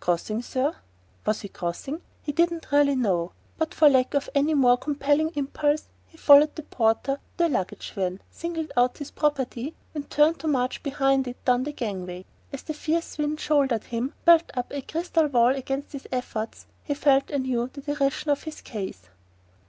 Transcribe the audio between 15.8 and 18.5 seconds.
his efforts, he felt anew the derision of